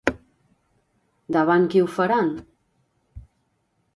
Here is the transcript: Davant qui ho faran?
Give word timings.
Davant 1.35 1.69
qui 1.73 1.83
ho 1.83 1.91
faran? 1.99 2.31